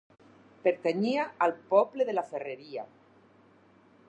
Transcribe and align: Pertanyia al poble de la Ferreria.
Pertanyia 0.67 1.27
al 1.47 1.55
poble 1.75 2.09
de 2.11 2.17
la 2.19 2.27
Ferreria. 2.33 2.91